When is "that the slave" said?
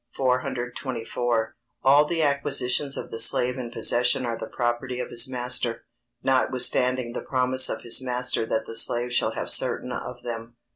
8.47-9.13